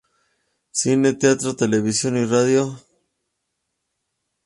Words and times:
Cine, 0.71 1.13
Teatro, 1.19 1.53
Televisión 1.55 2.17
y 2.17 2.25
Radio 2.25 2.75